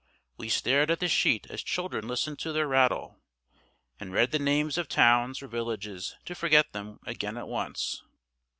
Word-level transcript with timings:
We 0.35 0.49
stared 0.49 0.89
at 0.89 0.99
the 0.99 1.07
sheet 1.07 1.45
as 1.51 1.61
children 1.61 2.07
listen 2.07 2.35
to 2.37 2.51
their 2.51 2.67
rattle; 2.67 3.19
and 3.99 4.11
read 4.11 4.31
the 4.31 4.39
names 4.39 4.79
of 4.79 4.89
towns 4.89 5.43
or 5.43 5.47
villages 5.47 6.15
to 6.25 6.33
forget 6.33 6.71
them 6.73 6.99
again 7.05 7.37
at 7.37 7.47
once. 7.47 8.01